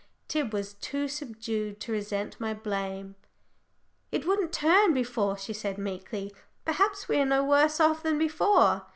Tib 0.27 0.51
was 0.51 0.73
too 0.73 1.07
subdued 1.07 1.79
to 1.81 1.91
resent 1.91 2.39
my 2.39 2.55
blame. 2.55 3.13
"It 4.11 4.25
wouldn't 4.25 4.51
turn 4.51 4.95
before," 4.95 5.37
she 5.37 5.53
said 5.53 5.77
meekly. 5.77 6.33
"Perhaps 6.65 7.07
we 7.07 7.17
are 7.19 7.25
no 7.25 7.45
worse 7.45 7.79
off 7.79 8.01
than 8.01 8.17
before." 8.17 8.87